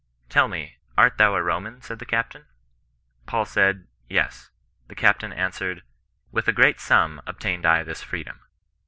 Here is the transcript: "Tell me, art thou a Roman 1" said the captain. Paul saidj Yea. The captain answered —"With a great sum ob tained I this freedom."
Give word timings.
"Tell 0.29 0.47
me, 0.47 0.77
art 0.97 1.19
thou 1.19 1.35
a 1.35 1.43
Roman 1.43 1.73
1" 1.73 1.81
said 1.83 1.99
the 1.99 2.07
captain. 2.07 2.45
Paul 3.27 3.45
saidj 3.45 3.83
Yea. 4.09 4.29
The 4.87 4.95
captain 4.95 5.31
answered 5.31 5.83
—"With 6.31 6.47
a 6.47 6.51
great 6.53 6.79
sum 6.79 7.21
ob 7.27 7.39
tained 7.39 7.65
I 7.65 7.83
this 7.83 8.01
freedom." 8.01 8.39